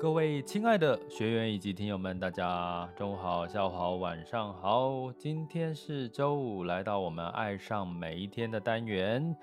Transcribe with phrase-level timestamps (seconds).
[0.00, 5.12] 各位亲爱的学员以及听友们，大家中午好、下午好、晚上好。
[5.18, 9.34] 今天是周五，来到我们爱上每一天的单元，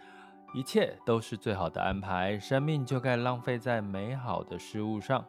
[0.53, 5.25] 一切都是最好的安排，生命就该浪费在美好的事物上。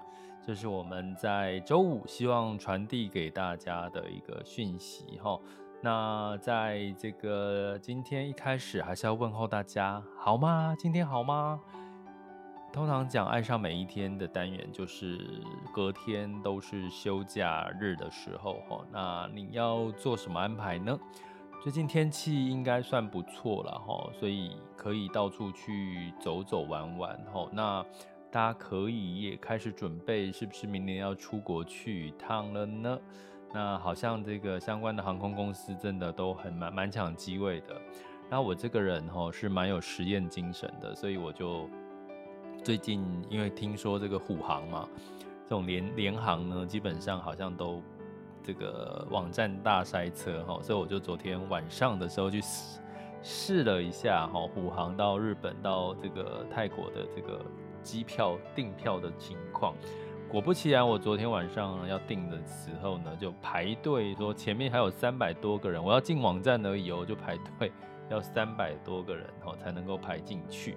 [0.46, 5.36] 这是我们在周五希望传递给大家的一个讯息哈。
[5.82, 10.76] 那在这个今天一开始，还是要问候大家好吗？
[10.78, 11.60] 今天好吗？
[12.76, 15.18] 通常讲爱上每一天的单元，就是
[15.72, 18.84] 隔天都是休假日的时候哈。
[18.92, 21.00] 那你要做什么安排呢？
[21.62, 27.48] 最近天气应该算不错了哈，所以可以到处去走走玩玩哈。
[27.50, 27.82] 那
[28.30, 32.98] 大家可以也开始准备，是不是明年要出国去一趟了呢？
[33.54, 37.74] 那好像这个相关的航空公司真的都很蛮蛮抢机位的。
[38.28, 41.66] 那我这个人哈是蛮有实验精神的，所以我就。
[42.62, 44.88] 最近因为听说这个虎航嘛，
[45.44, 47.82] 这种联联航呢，基本上好像都
[48.42, 52.80] 这个网站大塞车哈，所以我就昨天晚上的时候去试
[53.22, 57.40] 试了一下哈，虎航到日本到这个泰国的这个
[57.82, 59.74] 机票订票的情况。
[60.28, 67.70] 果不其然，我昨天晚上要订的时候呢，就排队说前面还有三百多个人，我要进网站而已哦，就排队
[68.10, 70.76] 要三百多个人哦才能够排进去。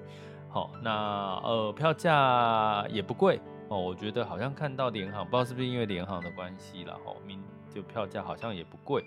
[0.52, 9.06] 好，那呃票价也不贵哦，我觉得好像看到联航，不知道是不是因为联航的关系啦，吼，明就票价好像也不贵，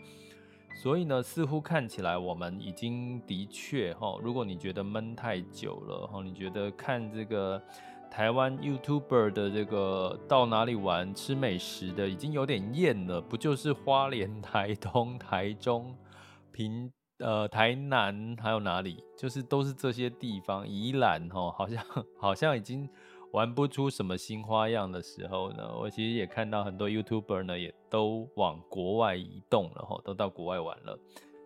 [0.77, 7.61] 所以呢，似乎看起来我们已经的确哈，如果你觉得闷太久了哈，你觉得看这个
[8.09, 15.93] 台湾 YouTuber 的这个到哪里玩吃美食的已经有点厌了，不就是花莲、台东、台中、
[16.53, 16.93] 平。
[17.23, 19.03] 呃，台南还有哪里？
[19.17, 20.67] 就是都是这些地方。
[20.69, 21.85] 宜兰齁，好像
[22.19, 22.89] 好像已经
[23.31, 25.71] 玩不出什么新花样的时候呢。
[25.79, 30.99] 我其实也看到很多 YouTuber 呢，也都往国外移动了哈，都到国外玩了。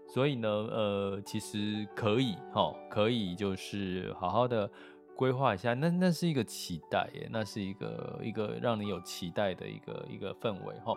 [0.08, 4.70] 所以呢，呃，其实可以哈，可以就是好好的
[5.14, 5.74] 规划一下。
[5.74, 10.96] 那那是一个期待耶，那是一个一个让你有期待的一个一个氛围齁。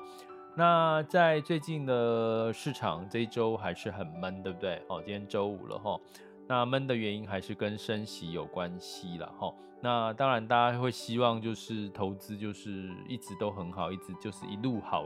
[0.55, 4.81] 那在最近的市场这一周还是很闷，对不对？
[4.87, 5.99] 哦，今天周五了哈。
[6.47, 9.53] 那闷的原因还是跟升息有关系了哈。
[9.81, 15.05] 那当然，大家会希望就是投资就是一直都很好，一直就是一路好，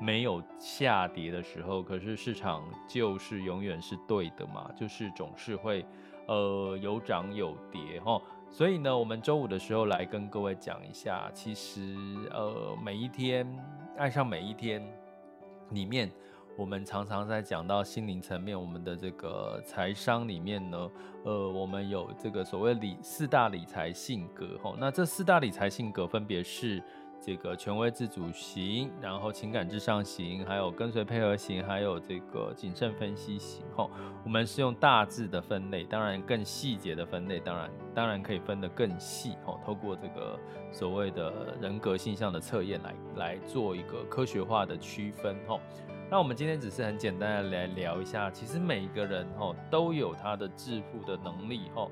[0.00, 1.82] 没有下跌的时候。
[1.82, 5.84] 可是市场就是永远是对的嘛，就是总是会
[6.26, 8.20] 呃有涨有跌哈。
[8.50, 11.94] 所以呢，我们周五的时候来跟各位讲一下，其实
[12.30, 13.46] 呃每一天
[13.98, 14.80] 爱上每一天
[15.70, 16.08] 里面，
[16.56, 20.90] 我们常常在讲到心灵层面，我们的这个财商里面呢，
[21.24, 24.76] 呃，我们有这个所谓理四大理财性格哈。
[24.78, 26.82] 那这四大理财性格分别是。
[27.20, 33.64] 这个权威自主型，然后情感至上型，还有跟随配合型，还有这个谨慎分析型。
[33.74, 33.90] 吼，
[34.24, 39.36] 我们是用大致的分类，当然更细节的分类，当然当然可以分得更细。
[39.44, 40.38] 吼，透过这个
[40.70, 45.36] 所谓的人格性向的测验来来做一个科学化的区分。
[45.46, 45.60] 吼，
[46.10, 51.62] 那我们今天只是很简单的来聊一下，其实每一个人吼都有他的致富的能力。
[51.74, 51.90] 吼。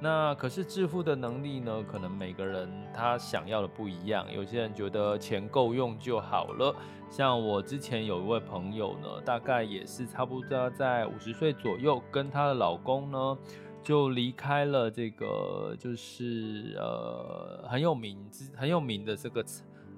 [0.00, 1.82] 那可是致富的能力呢？
[1.82, 4.24] 可能每个人他想要的不一样。
[4.32, 6.74] 有些人觉得钱够用就好了。
[7.10, 13.38] 像我之前有一位朋友呢，大概也是差不多在五十岁左右，跟她的老公呢
[13.82, 19.44] 就离开了这个，就是呃很有名、很有名的这个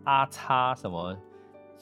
[0.04, 1.14] 阿叉什么。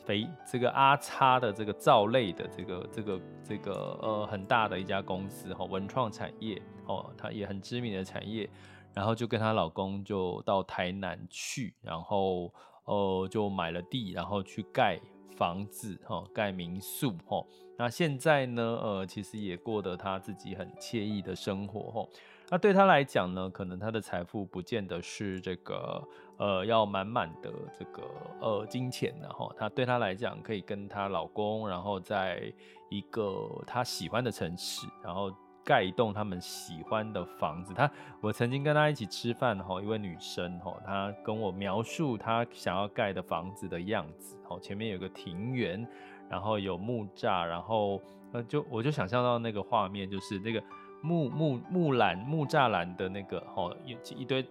[0.08, 8.48] 肥这个阿叉的这个皂类的这个这个这个呃很大的一家公司哈，文创产业哦，它也很知名的产业，
[8.94, 12.50] 然后就跟她老公就到台南去，然后
[12.86, 14.98] 呃就买了地，然后去盖
[15.36, 17.44] 房子哈，盖民宿哈。
[17.76, 22.08] 那现在呢呃其实也过得她自己很惬意的生活哈。
[22.50, 26.02] 那对他来讲呢，可能他的财富不见得是这个，
[26.38, 28.02] 呃，要满满的这个
[28.40, 32.50] 呃金钱，然后他对他来讲，可以跟他老公，然后在
[32.88, 35.30] 一个他喜欢的城市，然后
[35.62, 37.74] 盖一栋他们喜欢的房子。
[37.74, 37.90] 他
[38.22, 45.86] 我曾经跟他一起吃饭，哈，一位女生，哈，她跟我描述她想要盖的房子的样子，哈，前面有个庭园，
[46.30, 48.00] 然后有木栅，然后
[48.32, 50.62] 呃，就我就想象到那个画面，就是那个。
[51.00, 54.44] 木木木栏木栅栏的那个吼，一一堆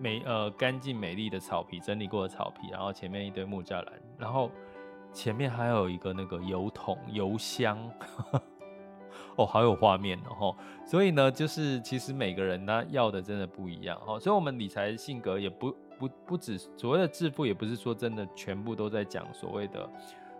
[0.00, 4.50] 美呃干净美丽的草皮，整理过的草皮，然后前面一堆木栅栏，然后
[5.12, 7.78] 前面还有一个那个油桶油箱，
[9.36, 10.54] 哦，好有画面哦。
[10.84, 19.88] 所以呢，就是其实每个人呢要的真的不一样哈，所以我们理财性格也不不不止所谓的致富，也不是说真的全部都在讲所谓的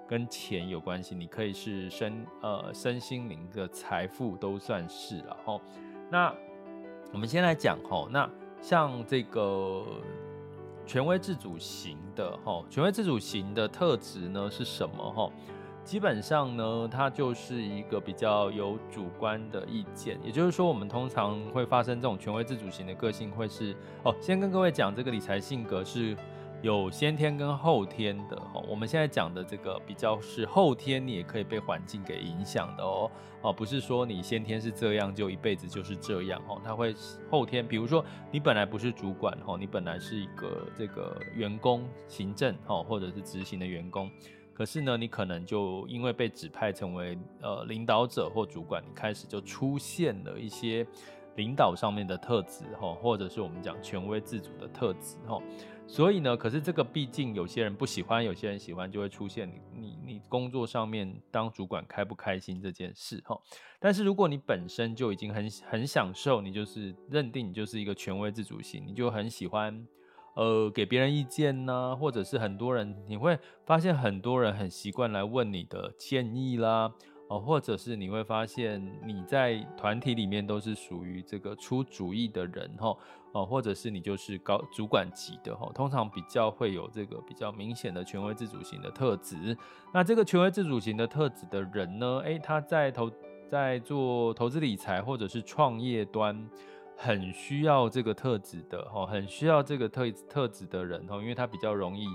[0.08, 5.60] 跟钱有关系，你可以是身呃身心灵的财富都算是了哈。
[6.10, 6.34] 那
[7.12, 8.28] 我们先来讲哈，那
[8.60, 9.84] 像这个
[10.86, 15.30] 权威自主型的哈，权威自主型的特质呢是什么哈？
[15.84, 26.16] 基本上呢，它就是一个比较有主观的意见，也就是说，我们通常会发生这种权威自主型的个性，会是哦，先跟各位讲，这个理财性格是
[26.62, 28.64] 有先天跟后天的哦。
[28.68, 33.10] 我们现在讲的这个比较是后天，你也可以被环境给影响的哦
[33.42, 36.94] 哦，不是说你先天是这样就一辈子就是这样哦，它会
[37.28, 44.08] 后天，比如说你本来不是主管哦，你本来是一个这个员工、行政哦，或者是执行的员工。
[44.54, 50.86] 可是呢，你可能就因为被指派成为呃领导者或主管，你开始就出现了一些
[51.34, 55.42] 领导上面的特质哈，或者是我们讲权威自主的特质哈。
[55.92, 63.38] 所以呢，可是这个毕竟有些人不喜欢，有些人喜欢，就会出现你你你工作上面当主管开不开心这件事哈。
[63.78, 69.86] 但是如果你本身就已经很很享受，你就是认定你就是一个权威自主型，你就很喜欢。
[70.34, 76.90] 呃，给别人意见呢，或者是很多人，你会发现很多人很习惯来问你的建议啦，
[77.32, 82.94] 哦，或者是你会发现你在团体里面都是属于这个出主意的人哈，
[83.32, 89.56] 哦，或者是你就是高主管级的哈，通常比较会有这个比较明显的权威自主型的特质。
[89.94, 93.10] 那这个权威自主型的特质的人呢，诶，他在投
[93.48, 96.46] 在做投资理财或者是创业端。
[96.94, 102.06] 很需要这个特质的哈，很需要这个特特质的人哈，因为他比较容易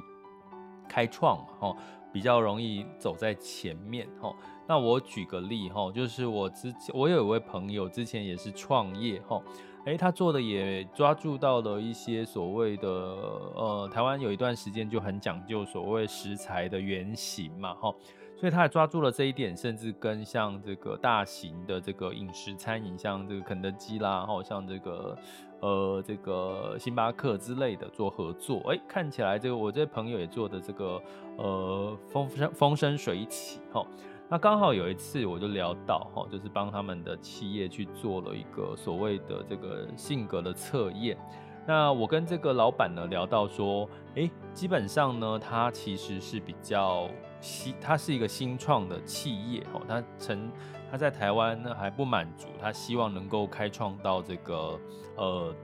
[0.87, 1.75] 开创嘛哈，
[2.11, 4.33] 比较容易走在前面哈。
[4.67, 9.41] 那我举个例哈，就是我之前我有一位朋友之前也是创业哈，
[9.85, 17.93] 诶，他做的也抓住到了一些所谓的呃，台湾有一段时间就很讲究所谓食材的原型嘛哈。
[18.39, 25.17] 所以他也抓住了这一点，甚至跟像这个大型的这个饮食餐饮，像这个肯德基啦，然后像这个
[25.59, 28.61] 呃这个星巴克之类的做合作。
[28.71, 31.01] 哎，看起来这个我这朋友也做的这个
[31.37, 33.85] 呃风生风生水起哈。
[34.29, 41.17] 那刚好有一次我就聊到哈，就是帮他们的企业去做了一个所谓的这个性格的测验。
[41.65, 47.09] 那我跟这个老板呢聊到说，哎，基本上呢，他其实是比较。
[47.39, 50.51] 新，他是一个新创的企业哦，他曾
[50.89, 54.79] 他在台湾呢还不满足，他希望能够开创到这个
[55.15, 55.55] 呃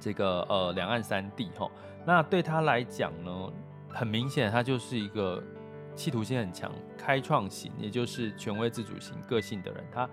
[0.00, 1.70] 这个呃两岸三地哈。
[2.06, 3.52] 那对他来讲呢，
[3.88, 5.42] 很明显他就是一个
[5.94, 9.84] 企图心很强、开创型，也就是权威自主型个性的人。
[9.92, 10.08] 他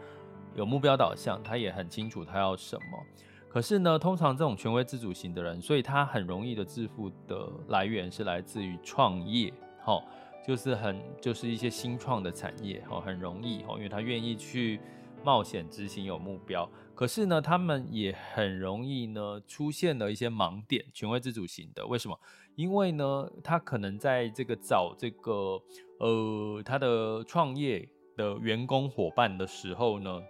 [0.53, 2.99] 有目标导向，他也很清楚他要什么。
[3.47, 10.01] 可是呢，通常这种权威自主型的人，所以他很容易的致富的来源是来自于创业，哈。
[10.45, 14.80] 就是很就是一些新创的产业哦，很容易哦，因为他愿意去
[15.24, 16.69] 冒险执行有目标。
[16.94, 21.86] 可是呢，他们也很容易呢出现了一些盲点，权威自主型的。
[21.88, 22.19] 为什么？
[22.56, 25.59] 因为呢，他可能在这个找这个
[26.00, 30.21] 呃他的创业的员工伙伴的时候呢，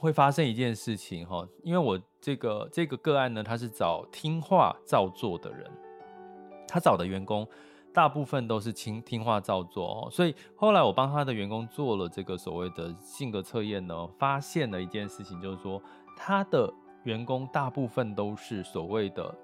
[0.00, 1.48] 会发生一件事情哈。
[1.62, 5.70] 因为我这个这个个案呢，他是找听话照做的人，
[6.66, 7.46] 他找的员工。
[7.92, 15.82] 大部分都是听听话照做哦，所以后来我帮他的员工做了这个所谓的性格测验呢，发现了一件事情，就是说
[16.16, 16.72] 他的
[17.04, 19.34] 员工大部分都是所谓的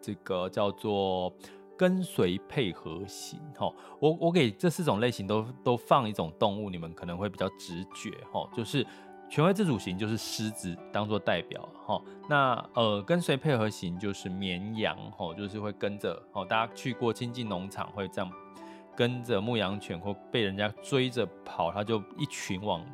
[0.00, 1.32] 这个叫做
[1.76, 3.72] 跟随配合型哈。
[3.98, 8.86] 我我给这四种类型都都放一种动物，你们可能会比较直觉哈，就是。
[9.28, 18.30] 权威自主型就是狮子当做代表哈，那呃跟随配合型就是绵羊哈，就是会跟着哦，大家去过亲近农场会这样
[18.96, 22.84] 跟着牧羊犬或被人家追着跑，他就一群往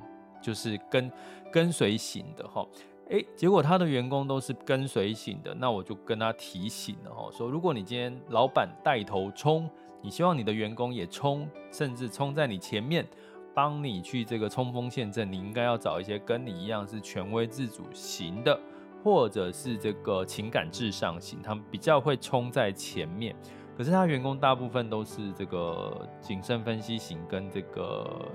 [0.41, 1.13] 就是跟
[1.53, 2.67] 跟随型的哈，
[3.11, 9.69] 诶，结果他的员工都是跟随型的，那我就跟他提醒了哈，说如果你今天老板带头冲，
[10.01, 13.07] 你希望你的员工也冲，甚至冲在你前面。
[13.55, 18.59] 帮你去这个冲锋陷阵，你应该要找一些跟你一样是权威自主型的，
[19.03, 23.35] 或者是这个情感至上型，他们比较会冲在前面。
[23.77, 28.29] 可是他员工大部分都是这个谨慎分析型跟这个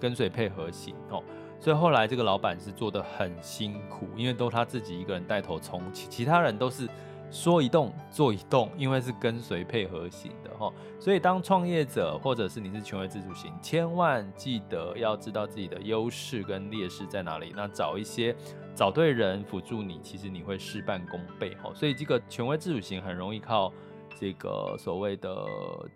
[0.00, 1.22] 跟随配合型哦，
[1.60, 6.88] 所以后来这个老板是做得很辛苦，因为都他自己一个人带头冲，其其他人都是
[7.30, 18.34] 说一动做一动，因为是跟随配合型的哈，所以当创业者或者是你是权威自主型，千万记得要知道自己的优势跟劣势在哪里，那找一些
[18.74, 21.70] 找对人辅助你，其实你会事半功倍哈。
[21.74, 23.72] 所以这个权威自主型很容易靠
[24.18, 25.46] 这个所谓的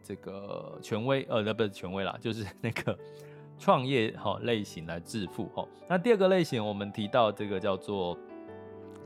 [0.03, 2.99] 这个权威，呃，那不是权威啦， 就是那个。
[3.57, 8.19] 创业哈类型来致富哈，那第二个类型我们提到这个叫做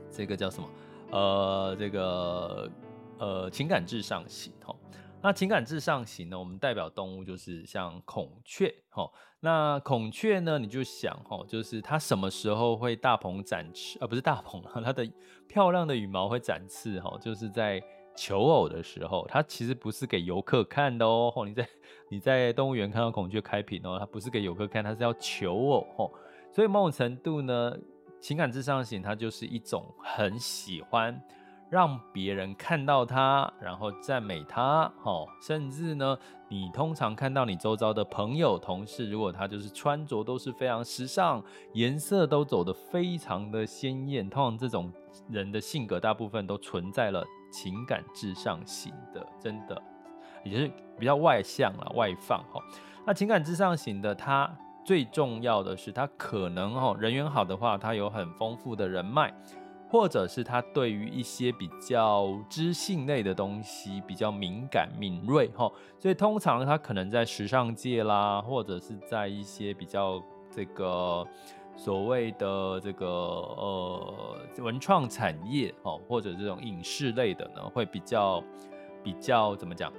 [0.09, 0.67] 这个叫什么？
[1.11, 2.69] 呃，这个
[3.17, 4.75] 呃情感至上型哈。
[5.21, 9.09] 那情感至上型呢，我们代表动物就是像孔雀哈。
[9.39, 13.97] 那孔雀呢，你就想哈，就是它什么时候会大鹏展翅？
[13.99, 15.09] 啊，不是大鹏啊，它的
[15.47, 17.81] 漂亮的羽毛会展翅哈，就是在。
[18.15, 21.31] 求偶的时候，它其实不是给游客看的哦。
[21.45, 21.69] 你在
[22.09, 26.11] 你在动物园看到孔雀开屏哦，它不是给游客看，它是要求偶哦。
[26.51, 27.77] 所以某种程度呢，
[28.19, 31.21] 情感至上型它就是一种很喜欢
[31.69, 35.27] 让别人看到它，然后赞美它哦。
[35.41, 44.91] 甚至呢，你通常看到你周遭的朋友、同事，如果他就是穿着都是非常时尚，颜色都走得非常的鲜艳，通常这种
[45.29, 47.23] 人的性格大部分都存在了。
[47.51, 49.81] 情感至上型的，真的
[50.43, 52.61] 也就是比较外向啦，外放哈。
[53.07, 59.33] 那情感至上型的，他最重要的是，他可能哈人缘好的话，他有很丰富的人脉，
[59.89, 65.71] 或者是他对于一些比较知性类的东西比较敏感敏锐哈。
[65.97, 71.25] 所以通常他可能在时尚界啦，或者是在一些比较这个。
[71.75, 78.43] 所谓的这个呃文创产业哦，或者这种影视类的呢，会比较
[79.01, 79.89] 比较怎么讲？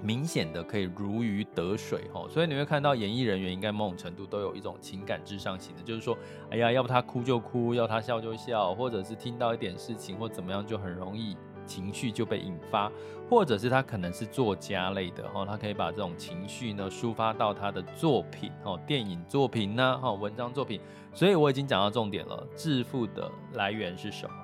[0.00, 6.16] 明显的可以如鱼得水哈，所以你会看到演艺人员应该某种程度都有一种情感至上型的，就是说，
[6.50, 11.36] 哎呀，要不他哭就哭，要他笑就笑，或者是听到一点事情或怎么样就很容易。
[11.66, 12.90] 情绪就被引发，
[13.28, 20.80] 或者是他可能是作家类的哈，他可以把这种情绪呢抒发到他的作品哦，电影作品呢，哈，文章作品。
[21.12, 24.34] 所以我已经讲到重点了，致富的来源是什么？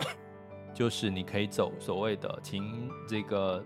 [0.74, 3.64] 就是你可以走所谓的情这个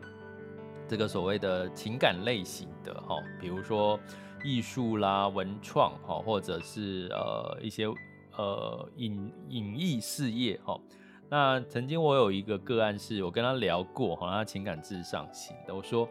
[0.88, 4.00] 这个所谓的情感类型的哈，比如说
[4.42, 7.87] 艺术啦、文创哈，或者是呃一些
[8.37, 10.80] 呃影影艺事业哈。
[11.28, 15.75] 那曾经我有一个个案，是我跟他聊过，哈，他情感至上型的。
[15.75, 16.09] 我说，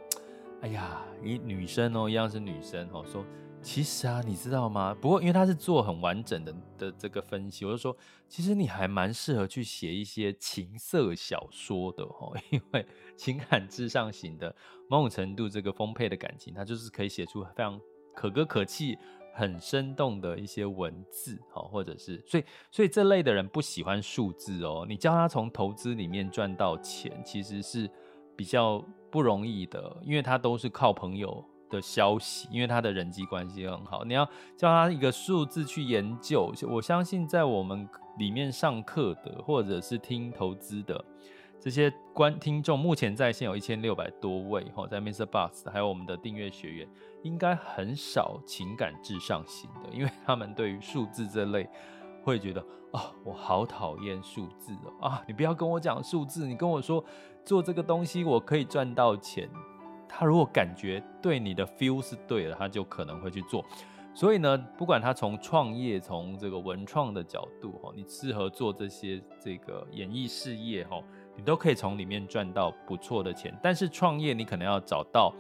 [0.62, 3.04] 哎呀，你女生哦，一样是女生哦。
[3.12, 3.26] 说，
[3.68, 4.96] 其实啊，你知道吗？
[5.02, 7.94] 不过因为他是做很完整的的这个分析，我就说，
[8.30, 12.86] 其实你还蛮适合去写一些情色小说的哦， 因为
[13.18, 14.56] 情感至上型的
[14.90, 17.78] 某种程度这个丰沛的感情，它就是可以写出非常
[18.16, 18.98] 可歌可泣。
[19.34, 24.84] 很生动的一些文字，或者是，所以，所以这类的人不喜欢数字哦。
[24.90, 27.88] 你教他从投资里面赚到钱，其实是
[28.36, 34.04] 比较不容易的，因为他都是靠朋友的消息，因为他的人际关系很好。
[34.04, 41.04] 你要叫他一个数字去研究，我相信在我们里面上课的，或者是听投资的。
[41.60, 45.26] 这些观听众目前在线有一千六百多位，哈，在 Mr.
[45.26, 46.88] Box 还有我们的订阅学员，
[47.24, 51.68] 应该很少情感至上型的，因为他们对于数字这类
[52.24, 54.72] 会觉得啊，我好讨厌数字
[55.02, 57.04] 哦，啊，你不要跟我讲数字，你跟我说
[57.44, 59.50] 做这个东西我可以赚到钱。
[60.08, 63.64] 他如果感觉对你的 feel 是对的，他就可能会去做。
[64.14, 71.00] 所以呢，不管他从创业，从这个文创的角度，哈，你适合做这些这个演艺事业，哈。
[71.36, 75.32] 你都可以从里面赚到不错的钱，但是创业你可能要找到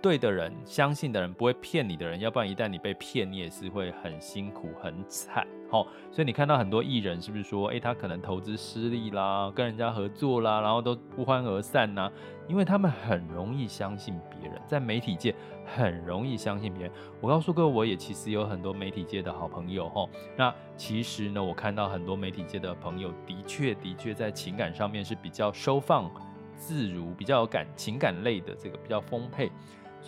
[0.00, 5.46] 对的人、相信的人、不会骗你的人，要不然一旦你被骗，你也是会很辛苦、很惨。
[5.70, 12.10] 好，所以你看到很多艺人是不是说，诶，他可能投资失利啦，跟人家合作啦，然后都不欢而散呐？
[12.48, 15.34] 因为他们很容易相信别人，在媒体界
[15.66, 16.92] 很容易相信别人。
[17.20, 20.08] 我告诉各位，我也其实有很多媒体界的好朋友哈。
[20.36, 26.10] 那其实呢，我看到很多媒体界的朋友的确的确在情感上面是比较收放
[26.56, 29.52] 自如，比较有感情感类的这个比较丰沛，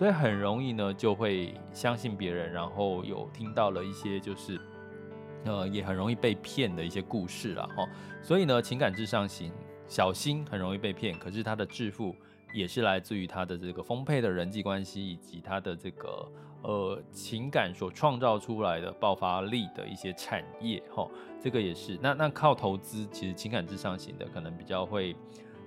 [0.01, 4.59] 所以很容易呢就会相信别人，然后有听到了一些就是
[5.45, 7.87] 呃也很容易被骗的一些故事了哈。
[8.23, 9.53] 所以呢，情感至上型
[9.87, 12.17] 小心很容易被骗，可是他的致富。
[12.53, 16.29] 也是来自于他的这个丰沛的人际关系，以及他的这个
[16.63, 21.09] 呃情感所创造出来的爆发力的一些产业哈，
[21.41, 21.97] 这个也是。
[22.03, 25.15] 那那靠投资，其实情感至上型的可能比较会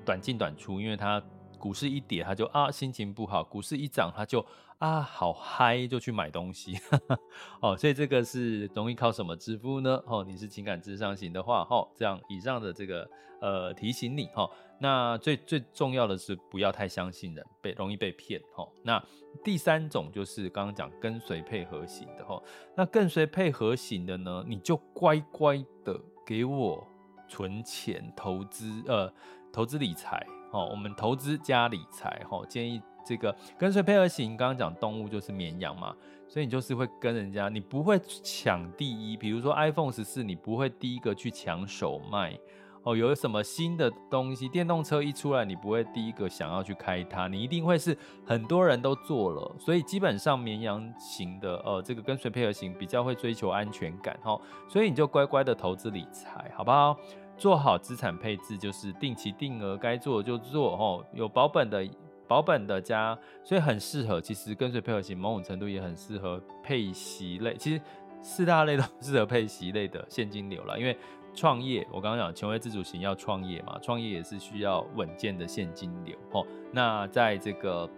[0.04, 1.24] 短进短出，因为他
[1.64, 4.46] 股市一跌他就啊心情不好，股市一涨他就
[4.80, 6.78] 啊好嗨，就去买东西。
[7.64, 10.04] 哦，所以这个是容易靠什么支付呢？
[10.06, 14.46] 哦，你是情感至上型的话，哦，这样以上的这个呃提醒你哈。
[14.78, 18.42] 那最最重要的是不要太相信人，被容易被骗。
[18.54, 19.02] 哈，那
[19.42, 22.44] 第三种就是刚刚讲跟随配合型的哈。
[22.76, 26.86] 那跟随配合型的呢，你就乖乖的给我
[27.30, 29.10] 存钱投资呃。
[29.56, 34.38] 投资理财，哦，我们投资加理财，哈，建议这个跟随配合型。
[34.38, 35.96] 刚刚讲动物就是绵羊嘛，
[36.28, 39.18] 所以你就是会跟人家，你不会抢第一。
[39.18, 42.38] 比如说 iPhone 十四，你不会第一个去抢手卖，
[42.84, 56.96] 哦，有什么新的东西，电动车一出来，你不会第一个想要去开它，你一定会是很多人都做了，所以基本上绵羊型的，呃，这个跟随配合型比较会追求安全感，哈，所以你就乖乖的投资理财，好不好？
[57.44, 61.06] 做好资产配置，就是定期定额，该做就做哦。
[61.12, 61.86] 有保本的，
[62.26, 64.22] 保本的加，所以很适合。
[64.22, 67.54] 其实跟随配合型某种程度也很适合配息类。
[67.58, 67.82] 其实
[68.22, 70.78] 四大类都适合配息类的现金流啦。
[70.78, 70.98] 因为
[71.34, 76.48] 创业，我刚刚讲权威自主型要创业嘛，创业也是需要稳健的现金流哦。
[76.72, 77.90] 那在这个。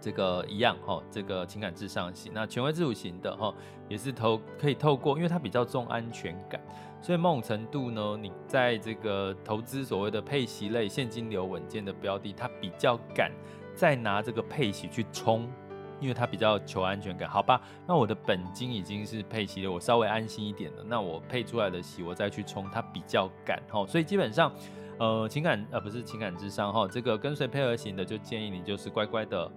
[0.00, 3.54] 这个一样哈，这个情感至上型，那权威自主型的哈，
[3.88, 6.60] 也是透可以透过，因为它比较重安全感，
[7.00, 13.30] 所以某种程度呢，你在这个投资所谓的配息类现金流稳健的标的，它比较敢
[13.76, 15.48] 再拿这个配息去冲，
[16.00, 17.60] 因为它比较求安全感，好吧？
[17.86, 24.52] 那我的本金已经是配息了，我稍微安心一点了，那我配出来的息我再去冲，它比较敢哈，所以基本上，
[24.98, 29.48] 呃，情感呃不是情感至上哈，这个跟随配合型的就建议你就是乖乖的。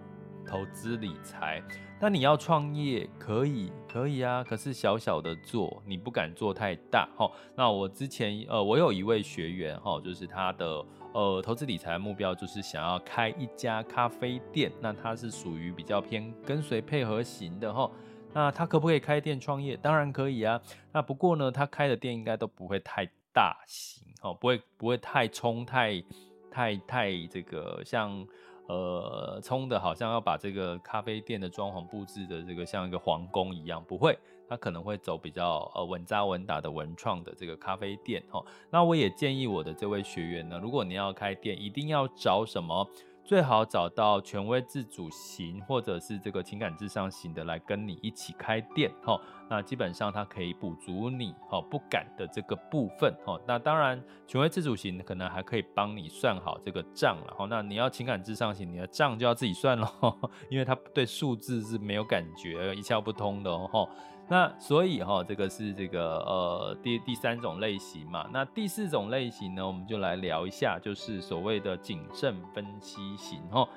[0.45, 1.61] 投资理财，
[1.99, 7.29] 那你要创业可以，可以啊，可是小小的做，你不敢做太大哈。
[7.55, 17.89] 那我之前呃，我有一位学员哈，就是他的呃投资理财目标就是想要开一家咖啡店，那他是属于比较偏跟随配合型的哈。
[18.31, 19.75] 那他可不可以开店创业？
[19.77, 20.61] 当然可以啊。
[20.91, 26.03] 那不过呢，他开的店应该都不会太大型哦，不会不会太冲太
[26.51, 28.25] 太太这个像。
[28.67, 34.17] 呃，冲的好像要把这个咖啡店的装潢布置的这个像一个皇宫一样，不会，
[34.49, 38.43] 他可能会走比较呃稳扎稳打的文创的这个咖啡店哦。
[38.71, 42.87] 那我也建议我的这位学员呢，如果你要开店，一定要找什么？
[43.25, 53.35] 最好找到权威自主型或者是这个情感至上型的来跟你一起开店哈，那基本上它可以补足你哈不敢的这个部分哈。
[53.47, 57.47] 那当然权威自主型可能还可以帮你算好这个账了哈。
[57.49, 59.89] 那你要情感至上型，你的账就要自己算喽，
[60.51, 63.89] 因为他对数字是没有感觉，一窍不通的哈。
[64.27, 68.27] 那所以哈，这个是这个呃第第三种类型嘛。
[68.33, 73.67] 那第四种类型呢，我们就来聊一下，就是所谓的谨慎分析型哈。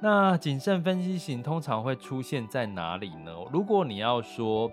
[0.00, 3.32] 那谨慎分析型通常会出现在哪里呢？
[3.52, 4.70] 如果你要说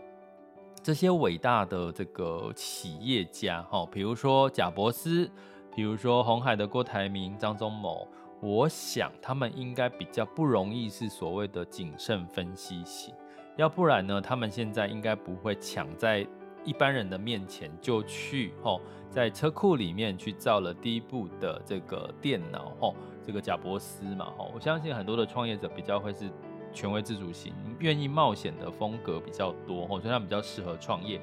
[0.82, 5.30] 这些伟大的这个企业家哈，比如说贾伯斯，
[5.76, 8.08] 比如说红海的郭台铭、张忠谋，
[8.41, 13.13] 我想他们应该比较不容易是所谓的谨慎分析型。
[13.58, 16.28] 要不然呢，他们现在应该不会抢在
[16.63, 26.30] 一般人的面前就去吼，在车库里面去造了第一部的这个电脑吼，这个贾伯斯嘛吼，我相信很多的创业者比较会是
[26.74, 31.22] 权威自主型，愿意冒险的风格比较多吼，所以他比较适合创业。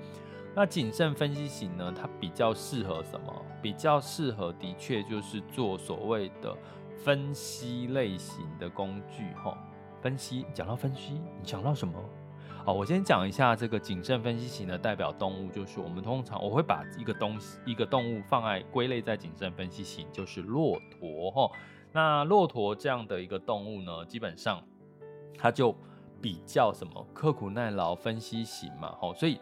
[0.55, 3.42] 那谨慎分析型呢，它比较适合什么？
[3.61, 6.57] 比较适合的确就是做所谓的
[6.97, 9.55] 分析类型的工具吼。
[10.01, 11.95] 分析讲到分析，你讲到什么？
[12.64, 21.51] 好，我先讲一下这个谨慎分析型的代表动物，就是我们通常我会把一个东西、一个动物放在归类在谨慎分析型，就是骆驼哈。
[21.90, 24.62] 那骆驼这样的一个动物呢，基本上
[25.37, 25.77] 它就
[26.20, 29.40] 比较什么刻苦耐劳分析型嘛，吼，所以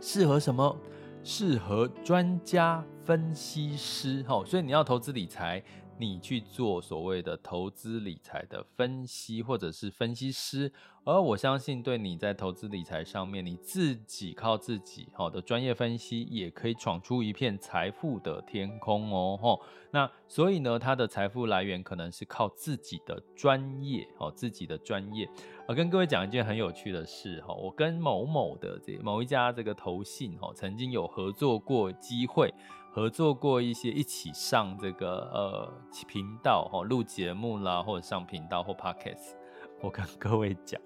[0.00, 0.76] 适合什么？
[1.22, 4.42] 适合专家分析师哈。
[4.44, 5.62] 所以你要投资理财。
[6.02, 10.72] 你去做所谓的投资理财的分析，或者是分析师，
[11.04, 19.60] 而我相信对你在投资理财上面，你自己靠自己好的专业分析，也可以闯出一片财富的天空哦吼。
[19.92, 25.28] 那所以呢，他的财富来源可能是靠自己的专业哦，自己的专业。
[25.68, 32.52] 我跟各位讲一件很有趣的事哈，我跟某某的这某一家这个投信哈，曾经有合作过机会。
[32.94, 35.72] 合作过一些一起上这个呃
[36.06, 39.32] 频道哈录节目啦，或者上频道或 podcast，
[39.80, 40.78] 我跟 各位讲，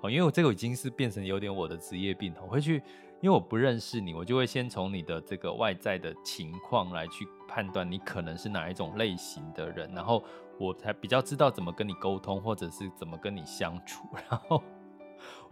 [0.00, 2.76] 哦，因为我这个已经是变成有点我的职业病，我会去，
[3.20, 10.24] 因为我不认识你，我就会先从你的这个外在的情况来去判断你可能是哪一种类型的人，然后
[10.58, 14.08] 我才比较知道怎么跟你沟通，或者是怎么跟你相处。
[14.30, 14.62] 然后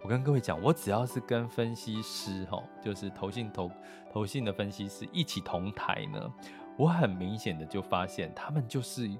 [0.02, 3.70] 我跟各位讲，我只要是跟分析师哈，就是投信投
[4.12, 6.32] 投信的分析师一起同台呢，
[6.76, 9.10] 我很明显的就发现他们就是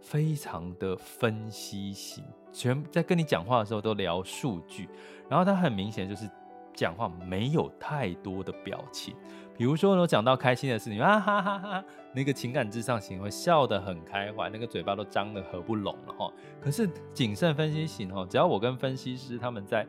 [0.00, 4.88] 非常的分析型，全在跟你讲话的时候都聊数据，
[5.28, 6.28] 然后他很明显就是
[6.74, 9.16] 讲话没有太多的表情。
[9.56, 16.32] 比如说，我讲到开心的事情，啊哈哈哈，那个情感至上型会笑得很开怀，那个嘴巴都张得合不拢了哈。
[16.60, 19.86] 可是谨慎分析型哈，只要我跟分析师他们在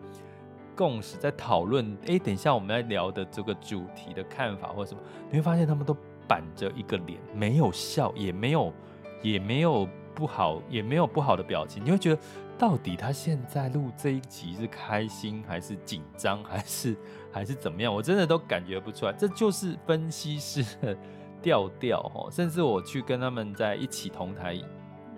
[0.76, 5.02] 共识、在讨论，哎，等一下我们在聊的这个主题的看法或什么，
[5.32, 5.98] 你会发现他们都
[6.28, 8.72] 板着一个脸，没有笑，也没有，
[9.24, 12.22] 也没有不好，也没有不好的表情，你会觉得。
[12.58, 16.96] 到底他现在录这一集是开心还是紧张还是
[17.36, 17.94] 还是怎么样？
[17.94, 20.98] 我真的都感觉不出来，这就是分析师的
[21.42, 22.32] 调调哦。
[22.32, 24.58] 甚至我去跟他们在一起同台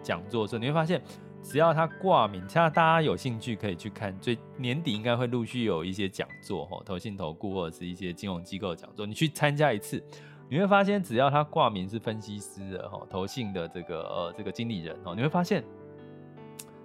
[0.02, 1.00] 讲座的时候，你会发现，
[1.44, 10.04] 只要他挂名，像大家有兴趣可以去看，最年底应该会陆续有一些讲座哦，投信投顾或者是一些金融机构的讲座，你去参加一次，
[10.50, 15.64] 你会发现，只要他挂名是分析师的哈，投信的这个呃这个经理人哦，你会发现。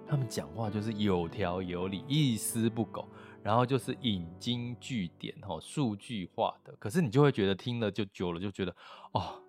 [0.05, 3.07] 他们讲话就是有条有理，一丝不苟，
[3.43, 6.73] 然后就是引经据典，吼，数据化的。
[6.79, 8.73] 可是你就会觉得听了就久了，就觉得
[9.11, 9.43] 哦，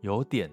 [0.00, 0.50] 有点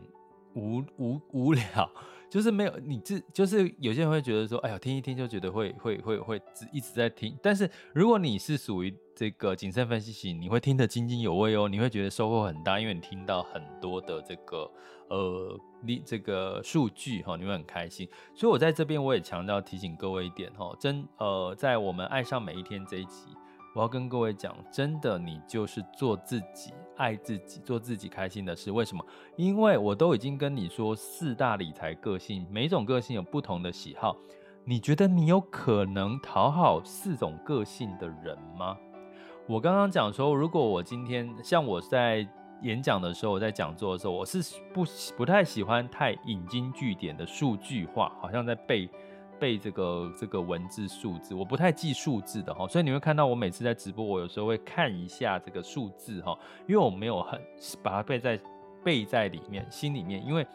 [0.56, 1.90] 无无无聊，
[2.30, 7.38] 就是没有你自，就是有些人会觉得说，哎呀，听一听就觉得会会会会一直在听。
[7.42, 14.70] 但是如果你是属于这个谨慎分析型，你会听得津津有味哦，你会觉得收获很大，因为你听到很多的这个。
[15.08, 18.10] 呃，你这个数据哈，你会很开心。
[18.34, 23.28] 所以我在这边我也强调提醒各位一点哈，真呃，在我们爱上每一天这一集，
[23.76, 28.72] 我要跟各位讲，真的你就是做自己，爱自己，做自己开心的事。
[28.72, 29.06] 为什么？
[29.36, 34.16] 因为我都已经跟你说四大理财个性，每种个性有不同的喜好。
[34.64, 38.78] 你觉得你有可能讨好四种个性的人吗？
[39.46, 42.26] 我刚刚讲说，如果我今天像我在。
[42.62, 44.42] 演讲的时候，我在讲座的时候，我是
[44.74, 44.86] 不
[45.18, 48.90] 不太喜欢太引经据典的数据化，好像在背
[49.40, 57.40] 背这个这个文字数字，我不太记数字的哈，所以你会看到我每次在直播，我有时候会看一下这个数字哈，因为我没有很
[57.84, 58.40] 把它背在
[58.84, 60.46] 背在里面心里面，因为。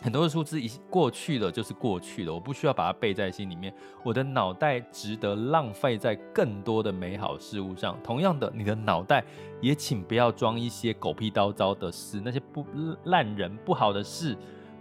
[0.00, 3.74] 很多的数字一过去了，就是过去了，我不需要把它背在心里面。
[4.04, 7.98] 我的脑袋值得浪费在更多的美好事物上。
[8.00, 9.24] 同样的，你的脑袋
[9.60, 12.64] 也请不要装一些狗屁叨叨的事，那些不
[13.06, 14.36] 烂人、不好的事、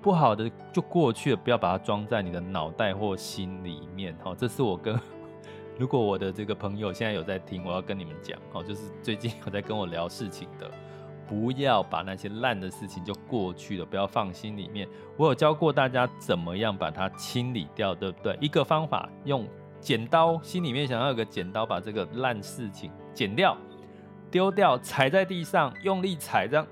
[0.08, 4.16] 不好的就过去了，不要把它装在你的脑袋或心里面。
[4.24, 4.98] 好，这是我跟
[5.78, 10.72] 如果我的这个朋友现在有在听，我要跟你们讲，好，就是最近有在跟我聊事情的。
[11.28, 14.88] 不要把那些烂的事情就过去了，不要放心里面。
[15.18, 18.38] 我有教过大家怎么样把它清理掉，对不对？
[18.40, 19.46] 一个方法，用
[19.82, 23.58] 剪刀，心里面想要有个剪刀，把这个烂事情剪掉、
[24.32, 26.66] 丢掉，踩在地上，用力踩，这样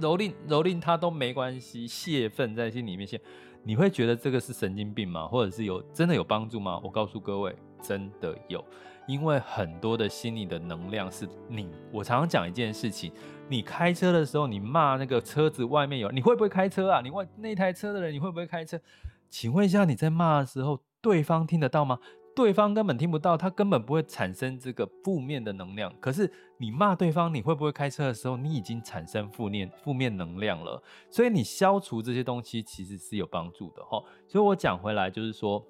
[0.00, 3.20] 蹂躏蹂躏他都没关系，泄愤在心里面先。
[3.62, 5.26] 你会觉得这个是神经病吗？
[5.26, 6.80] 或者是有真的有帮助吗？
[6.82, 8.64] 我告诉各位，真的有。
[9.06, 13.12] 因为很多的心理的能量是你，我常常讲一件事情，
[13.48, 17.00] 你开车的时候，你骂那个车子外面有，你会不会开车啊？
[17.02, 18.80] 你外那台车的人，你会不会开车？
[19.28, 21.98] 请问一下，你在骂的时候，对方听得到吗？
[22.34, 25.92] 对方根本听不到，他根本不会产生这个负面的能量。
[26.00, 30.82] 可是你骂对方，你会不会开车的时候，你已经产生负面负面能量了。
[31.10, 34.02] 所以你消除这些东西，其实是有帮助的哈。
[34.26, 35.64] 所以我讲回来就是说，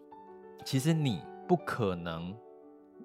[0.64, 2.36] 其实你不可能。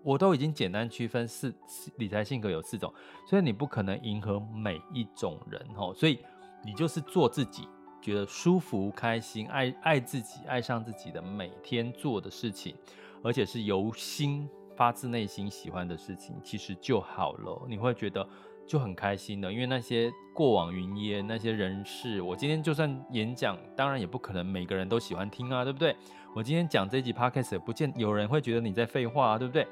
[0.03, 1.51] 我都已经简单区分四
[1.97, 2.93] 理财性格有四种，
[3.27, 6.19] 所以你不可能迎合每一种人哈，所以
[6.63, 7.67] 你就是做自己，
[8.01, 12.75] 觉得舒服、开心、爱爱自己、爱上自己的每天做的事情，
[13.23, 17.65] 而且是由心发自内心喜欢的事情，其实就好了。
[17.67, 18.27] 你会觉得
[18.67, 25.95] 就很开心的，因为那些过往云烟、那些人事，我今天就算演讲，当然也不可能每个人都喜欢听啊，对不对？
[26.36, 29.65] 我今天讲这集 podcast 不见有人会觉得你在废话啊，对不对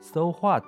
[0.00, 0.64] ？So what？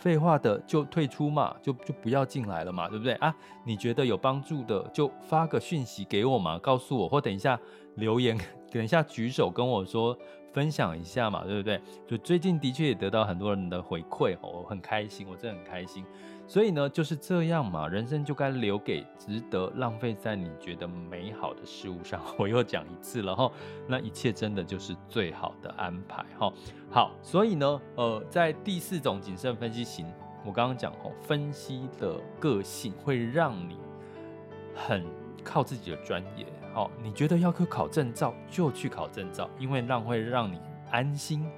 [0.00, 3.32] 废话的就退出嘛，就就不要进来了嘛，对不对啊？
[3.64, 7.56] 你觉得有帮助的就发个讯息给我嘛，告诉我，或等一下
[7.94, 8.36] 留言，
[8.72, 10.18] 等一下举手跟我说。
[10.52, 11.80] 分享一下嘛，对不对？
[12.08, 16.04] 就最近的确也得到很多人的回馈，我很开心，我真的很开心。
[16.50, 22.20] 所以呢，就是这样嘛，人生就该留给值得浪费在你觉得美好的事物上。
[22.36, 23.48] 我又讲一次了哈，
[23.86, 26.52] 那一切真的就是最好的安排哈。
[26.90, 30.04] 好，所以呢，呃，在第四种谨慎分析型，
[30.44, 33.78] 我刚刚讲哦，分析的个性会让你
[34.74, 35.06] 很
[35.44, 36.44] 靠自己的专业。
[36.74, 40.58] 哦，你觉得要去考证照就去考证照，因为让会让你
[40.90, 41.48] 安心，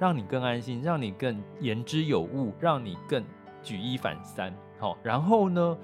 [0.00, 3.24] 让你更安心，让你更言之有物，让你更
[3.64, 4.54] 举一反三。
[4.78, 5.76] 好、然后呢，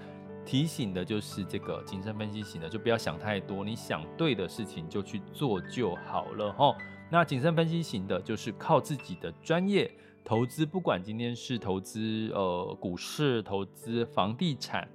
[0.45, 6.53] 提醒的就是这个谨慎分析型的，就不要想太多，你想对的事情就去做就好了。
[6.53, 6.77] 哈、
[7.11, 9.90] 那谨慎分析型的就是靠自己的专业
[10.23, 14.87] 投资，不管今天是投资呃股市、投资房地产。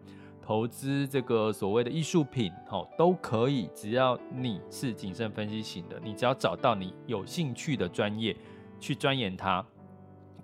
[0.48, 8.38] 投资这个所谓的艺术品，哦，都可以，只要你是谨慎分析型的，你只要找到你有兴趣的专业
[8.80, 9.66] 去钻研它，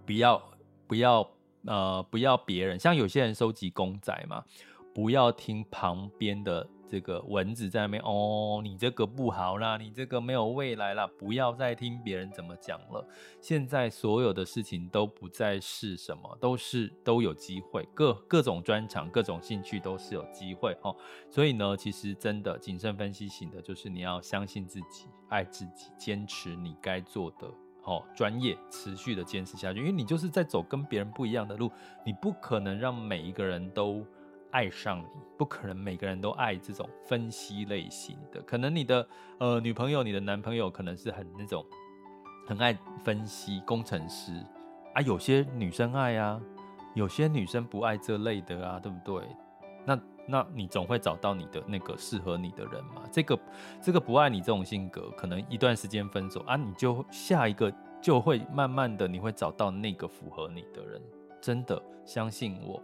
[0.03, 0.41] 不要
[0.87, 1.23] 不要
[1.65, 4.43] 呃不要别人，像有些人收集公仔嘛，
[4.93, 6.67] 不要听旁边的。
[6.91, 13.07] 这个蚊子在那边哦，你这个不好啦，你这个没有未来啦，不要再听别人怎么讲了。
[13.39, 20.93] 现在所有的事情都不再是什么，都是都有机会，各各种专长、各种兴趣都是有机会哦。
[21.29, 27.49] 所以呢，其实真的谨慎分析型的，就是你要相信自己，爱自己，坚持你该做的
[27.83, 31.71] 哦，专业持续的坚持下去，因为你就是在走跟别人不一样的路，
[32.05, 34.05] 你不可能让每一个人都。
[34.53, 35.05] 爱上你，
[35.37, 38.41] 不可能每个人都爱这种分析类型的。
[38.41, 41.65] 可能你的呃女朋友、你的男朋友可能是很那种
[42.45, 44.45] 很爱分析工程师
[44.93, 46.37] 啊，有些女生爱啊，
[46.95, 49.25] 有些女生不爱这类的啊，对不对？
[49.85, 53.03] 那那你总会找到你的那个适合你的人嘛。
[53.11, 53.39] 这个
[53.81, 61.01] 这个不爱你这种性格，可能一段时间分手啊，你就下一个就会慢慢的你会找到那个符合你的人，
[61.39, 62.81] 真的相信我。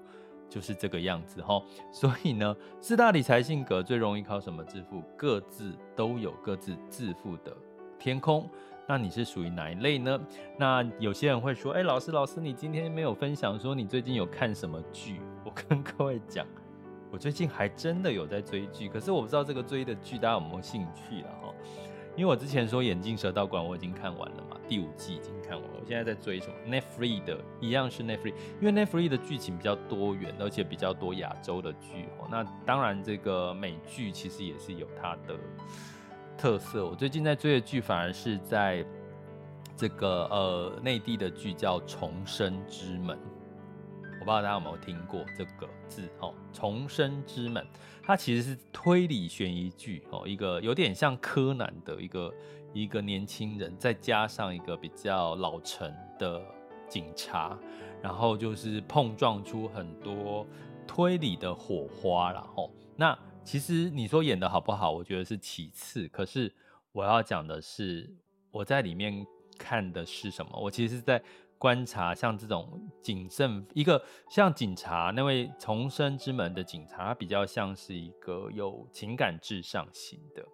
[0.49, 5.03] 就是这个样子哈，所以呢，四大理财性格最容易靠什么致富？
[5.17, 7.53] 各自都有各自致富的
[7.99, 8.49] 天空。
[8.87, 10.17] 那你是属于哪一类呢？
[10.57, 15.19] 那有些人会说，哎，老师，老师，你今天没有分享说你最近有看什么剧？
[15.43, 16.47] 我跟各位讲，
[17.11, 21.53] 我最近还真的有在追剧，可是我不知道这个追的剧大家有没有兴趣了哈。
[22.15, 25.77] 因为我之前说《眼镜蛇道馆》我已经看完了嘛，第五季已经看完了。
[25.79, 32.27] 我现在在追什么？Netflix 的一样是 Netflix，因为 Netflix 的剧情比较多元，而且比较多亚洲的剧哦。
[32.31, 35.37] 那当然，这个美剧其实也是有它的
[36.35, 36.87] 特色。
[36.87, 38.83] 我最近在追的剧反而是在
[39.75, 43.15] 这个呃内地的剧叫《重生之门》。
[44.27, 46.33] 不知道大家有没有听过这个字哦？
[46.51, 47.65] 重生之门，
[48.03, 52.33] 它其实是推理悬疑剧哦，一个有点像柯南的一个
[52.73, 56.43] 一个年轻人，再加上一个比较老成的
[56.89, 57.57] 警察，
[58.01, 60.45] 然后就是碰撞出很多
[60.85, 62.69] 推理的火花了哦。
[62.97, 66.05] 那其实你说演得好不好，我觉得是其次。
[66.09, 66.53] 可是
[66.91, 68.13] 我要讲的是，
[68.51, 69.25] 我在里面
[69.57, 70.51] 看的是什么？
[70.59, 71.23] 我其实是在。
[71.57, 80.45] 观察像这种谨慎，一个像警察那位重生之门的警察，他比较像是一个有情感至上型的，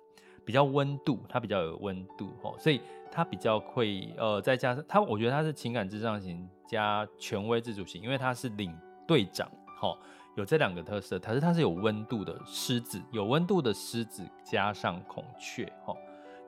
[0.45, 2.79] 比较温度，他比较有温度哦，所以
[3.11, 8.73] 他比较会呃，再加上他，我觉得他是情感至上型加权威自主型，因为他是领
[9.05, 9.97] 队长，哦，
[10.37, 15.97] 有这两个特色，可是他是有温度的狮子，有温度的狮子加上孔雀，哦，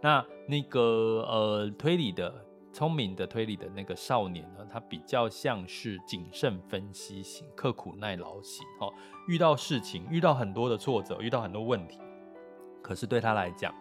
[0.02, 0.82] 那那个
[1.28, 2.34] 呃推理的。
[2.76, 8.68] 聪明的推理的那个少年呢，他比较像是谨慎分析型、刻苦耐劳型。
[8.82, 8.94] 哦，
[9.30, 11.98] 遇到事情，遇到很多的挫折，遇到很多问题，
[12.82, 13.74] 可是对他来讲，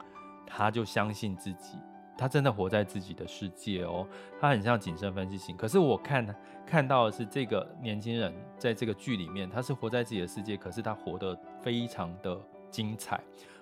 [0.46, 1.76] 他就相信自己，
[2.16, 4.06] 他真的活在自己的世界哦。
[4.40, 5.56] 他很像谨慎分析型。
[5.56, 6.24] 可是我看
[6.64, 13.20] 看到的是这个年轻人在这个剧里面，他是活在自己的世界，可是他活得非常的精彩。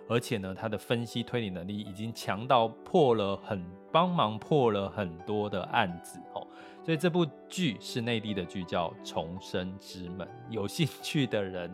[0.09, 6.47] 而且呢，他的分析推理能力已经强到破了很帮忙破了很多的案子哦，
[6.85, 11.71] 所以这部剧是内地的剧，叫《重生之门》， 有兴趣的人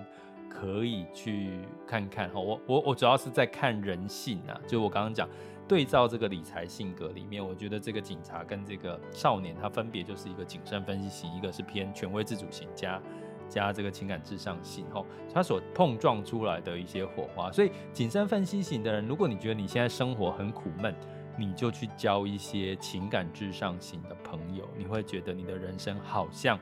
[0.49, 2.39] 可以去看看哈。
[2.39, 5.29] 我我我主要是在看人性啊，就我刚刚讲
[5.67, 13.01] 对照这个理财性格里面，我觉得这个警察跟这个少年，他分别就是一个谨慎分析型，一个是偏权威自主型加。
[13.49, 17.51] 加这个情感至上型，吼，他所碰撞出来的一些火花。
[17.51, 20.95] 所以谨慎分析型的人，如果你觉得你现在生活很苦闷，
[21.37, 26.59] 你就去交一些情感至上型的朋友，你会觉得你的人生好像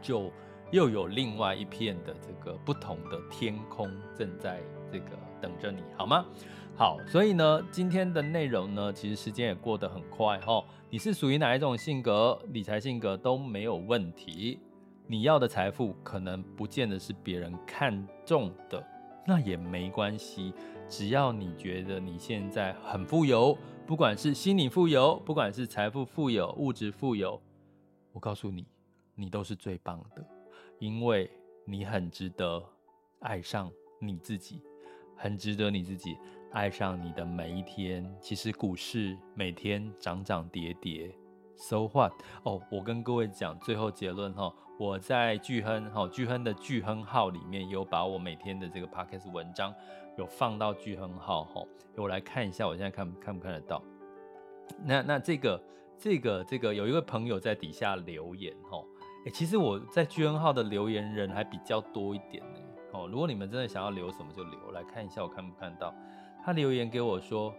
[0.00, 0.32] 就
[0.70, 6.24] 又有另外一片的这个不同的天空正在这个等着你，好吗？
[6.76, 14.60] 好，所以呢，今天的内容呢，其实时间也过得很快，吼，你是属于哪一种性格，理财性格都没有问题。
[15.10, 18.86] 你要的财富可能不见得是别人看中的，
[19.26, 20.52] 那也没关系。
[20.86, 27.40] 只要你觉得你现在很富有，不管是心理富有，不管是财富富有、物质富有，
[28.12, 28.66] 我告诉你，
[29.14, 30.22] 你都是最棒的，
[30.78, 31.30] 因为
[31.64, 32.62] 你很值得
[33.20, 34.60] 爱上你自己，
[35.16, 36.18] 很值得你自己
[36.52, 38.14] 爱上你的每一天。
[38.20, 41.10] 其实股市每天涨涨跌跌
[41.56, 42.12] ，So what？
[42.42, 49.74] 哦，我跟各位讲，最后结论哈，我在巨亨哈巨亨的巨亨号里面有把我每天的这个 Podcast 文章
[50.16, 51.64] 有放到巨亨号哈，
[51.96, 53.82] 我来看一下，我现在看看不看得到？
[54.84, 55.60] 那那这个
[55.98, 58.80] 这个这个有一位朋友在底下留言哈，
[59.26, 62.60] 哎，其实我在巨亨号的留言人还比较多一点呢。
[62.92, 65.92] 哦，如果你们真的想要留什么就留，来看一下我看不看到。
[66.44, 67.52] 他留言给我说，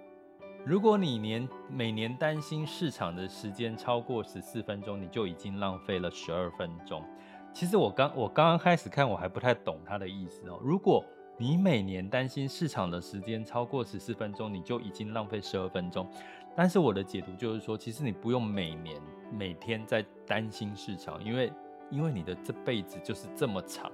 [0.69, 7.03] 如果你年每年担心市场的时间超过十四分钟，你就已经浪费了十二分钟。
[7.51, 10.59] 其实我刚我刚刚开始看我还不太懂他的意思哦。
[10.61, 11.03] 如果
[11.39, 16.07] 你每年担心市场的时间超过十四分钟，你就已经浪费十二分钟。
[16.55, 18.95] 但是我的解读就是说，其实你不用每年
[19.33, 21.51] 每天在担心市场，因为
[21.89, 23.91] 因为你的这辈子就是这么长。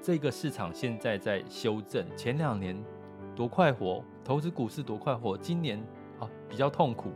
[0.00, 2.82] 这个市场现在在修正，前两年
[3.34, 5.78] 多快活，投资股市多快活，今年
[6.20, 7.10] 啊比较痛苦，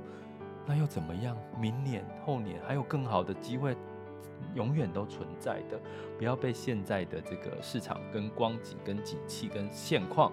[0.66, 1.36] 那又怎么样？
[1.58, 3.76] 明年、后年还有更好的机会，
[4.54, 5.80] 永远都存在的。
[6.18, 10.32] 不要被现在的这个市场跟光景、跟景气、跟现况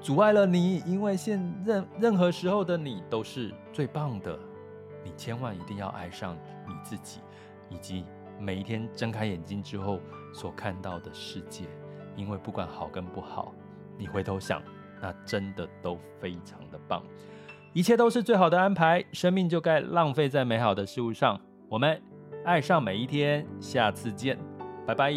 [0.00, 4.38] 阻碍了你，因为现任任何时候的你都是最棒的，
[5.04, 7.20] 你千万一定要爱上你自己，
[7.68, 8.04] 以及
[8.38, 10.00] 每一天睁开眼睛之后
[10.32, 11.64] 所看到的世界。
[12.14, 13.52] 因为不管好跟不好，
[13.98, 14.62] 你回头想，
[15.02, 17.02] 那真的都非常的棒，
[17.76, 21.38] 一切都是最好的安排，生命就该浪费在美好的事物上。
[21.68, 22.00] 我们
[22.42, 24.38] 爱上每一天，下次见，
[24.86, 25.12] 拜拜。